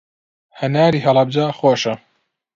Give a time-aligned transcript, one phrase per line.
[0.59, 1.93] هەناری هەڵەبجە خۆشە.